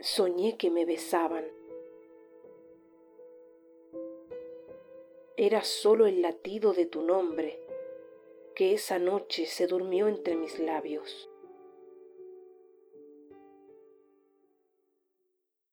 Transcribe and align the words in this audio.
soñé 0.00 0.56
que 0.56 0.70
me 0.70 0.84
besaban. 0.84 1.44
Era 5.36 5.62
solo 5.62 6.06
el 6.06 6.22
latido 6.22 6.72
de 6.72 6.86
tu 6.86 7.02
nombre 7.02 7.60
que 8.54 8.72
esa 8.72 8.98
noche 8.98 9.46
se 9.46 9.66
durmió 9.66 10.08
entre 10.08 10.34
mis 10.34 10.58
labios. 10.58 11.28